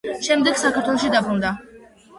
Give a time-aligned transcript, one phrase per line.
[0.27, 1.57] შემდეგ საქართველოში დაბრუნდა.